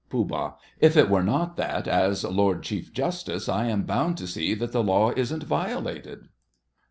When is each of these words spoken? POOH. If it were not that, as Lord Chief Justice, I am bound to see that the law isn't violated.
POOH. 0.09 0.55
If 0.79 0.97
it 0.97 1.11
were 1.11 1.21
not 1.21 1.57
that, 1.57 1.87
as 1.87 2.23
Lord 2.23 2.63
Chief 2.63 2.91
Justice, 2.91 3.47
I 3.47 3.65
am 3.67 3.83
bound 3.83 4.17
to 4.17 4.25
see 4.25 4.55
that 4.55 4.71
the 4.71 4.81
law 4.81 5.11
isn't 5.11 5.43
violated. 5.43 6.29